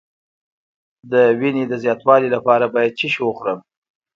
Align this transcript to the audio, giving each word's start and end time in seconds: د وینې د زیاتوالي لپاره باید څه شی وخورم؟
د 1.11 1.13
وینې 1.39 1.63
د 1.67 1.73
زیاتوالي 1.83 2.29
لپاره 2.35 2.65
باید 2.75 2.97
څه 2.99 3.07
شی 3.13 3.21
وخورم؟ 3.23 3.59